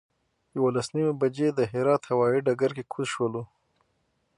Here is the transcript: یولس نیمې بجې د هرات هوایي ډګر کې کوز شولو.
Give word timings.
یولس 0.57 0.87
نیمې 0.95 1.13
بجې 1.21 1.47
د 1.53 1.59
هرات 1.71 2.01
هوایي 2.11 2.39
ډګر 2.45 2.71
کې 2.77 2.83
کوز 2.91 3.07
شولو. 3.13 3.43